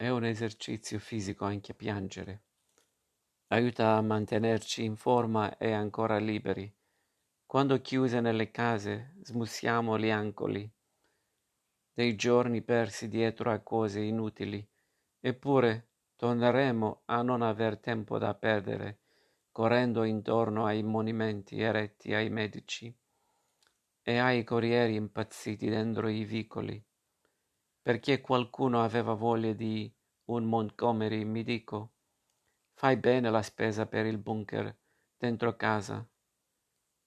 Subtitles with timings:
[0.00, 2.44] È un esercizio fisico anche piangere.
[3.48, 6.74] Aiuta a mantenerci in forma e ancora liberi.
[7.44, 10.72] Quando chiuse nelle case smussiamo gli angoli
[11.92, 14.66] dei giorni persi dietro a cose inutili,
[15.20, 19.00] eppure torneremo a non aver tempo da perdere,
[19.52, 22.90] correndo intorno ai monumenti eretti ai medici
[24.00, 26.82] e ai corrieri impazziti dentro i vicoli.
[27.82, 29.92] Perché qualcuno aveva voglia di
[30.26, 31.92] un Montgomery, mi dico.
[32.74, 34.76] Fai bene la spesa per il bunker
[35.16, 36.06] dentro casa,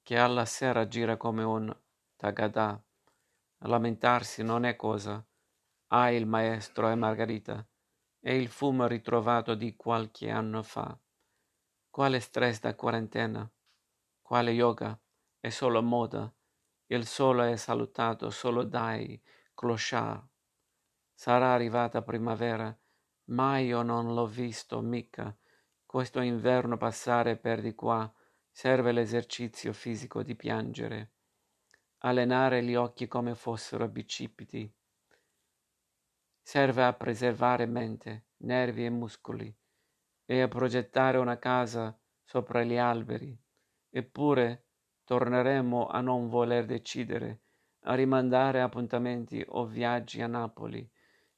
[0.03, 1.75] che alla sera gira come un
[2.15, 2.83] tagadà
[3.67, 5.25] lamentarsi non è cosa.
[5.87, 7.65] Ha il maestro e Margherita
[8.19, 10.97] e il fumo ritrovato di qualche anno fa.
[11.89, 13.49] Quale stress da quarantena?
[14.21, 14.99] Quale yoga?
[15.39, 16.33] È solo moda.
[16.87, 19.21] Il sole è salutato solo dai
[19.53, 20.31] clochard.
[21.13, 22.75] Sarà arrivata primavera,
[23.25, 25.35] ma io non l'ho visto mica.
[25.85, 28.11] Questo inverno passare per di qua
[28.49, 31.13] serve l'esercizio fisico di piangere
[32.05, 34.71] allenare gli occhi come fossero bicipiti.
[36.41, 39.55] Serve a preservare mente, nervi e muscoli
[40.25, 43.37] e a progettare una casa sopra gli alberi.
[43.89, 44.65] Eppure
[45.05, 47.43] torneremo a non voler decidere,
[47.83, 50.89] a rimandare appuntamenti o viaggi a Napoli,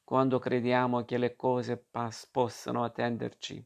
[0.06, 3.66] quando crediamo che le cose pas- possano attenderci.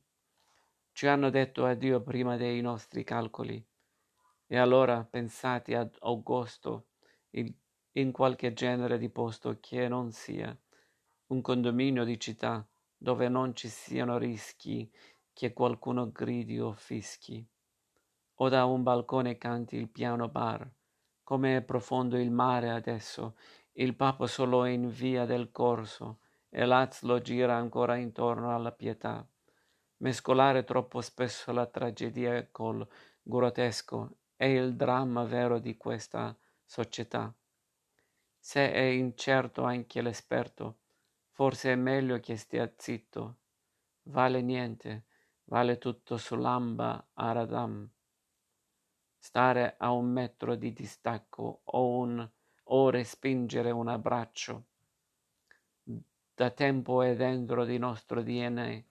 [0.93, 3.63] Ci hanno detto addio prima dei nostri calcoli.
[4.47, 6.87] E allora, pensati ad agosto,
[7.31, 10.57] in qualche genere di posto che non sia
[11.27, 12.65] un condominio di città
[12.97, 14.89] dove non ci siano rischi
[15.33, 17.45] che qualcuno gridi o fischi,
[18.35, 20.67] o da un balcone canti il piano bar.
[21.21, 23.35] Come è profondo il mare adesso,
[23.73, 29.25] il papo solo in via del corso e Lazlo gira ancora intorno alla pietà.
[29.97, 32.87] Mescolare troppo spesso la tragedia col
[33.21, 37.33] grottesco è il dramma vero di questa società.
[38.39, 40.79] Se è incerto anche l'esperto,
[41.31, 43.37] forse è meglio che stia zitto.
[44.03, 45.05] Vale niente,
[45.45, 47.89] vale tutto sull'amba a radam.
[49.17, 52.29] Stare a un metro di distacco o, un,
[52.63, 54.63] o respingere un abbraccio.
[56.39, 58.81] Da tempo è dentro di nostro DNA.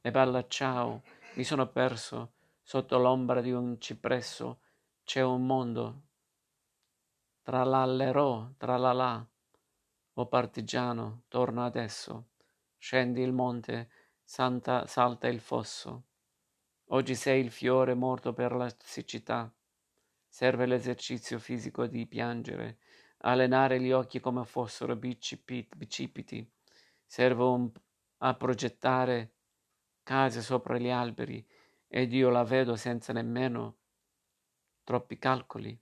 [0.00, 1.04] E bella ciao,
[1.34, 4.62] mi sono perso sotto l'ombra di un cipresso.
[5.04, 6.02] C'è un mondo
[7.42, 9.24] Tralallerò, tralalà.
[10.14, 12.30] O partigiano, torna adesso.
[12.78, 13.88] Scendi il monte,
[14.24, 16.06] santa, salta il fosso.
[16.86, 19.48] Oggi sei il fiore morto per la siccità.
[20.26, 22.78] Serve l'esercizio fisico di piangere,
[23.18, 26.50] allenare gli occhi come fossero bicipiti.
[27.12, 27.70] Serve un,
[28.20, 29.34] a progettare
[30.02, 31.46] case sopra gli alberi
[31.86, 33.76] ed io la vedo senza nemmeno
[34.82, 35.78] troppi calcoli.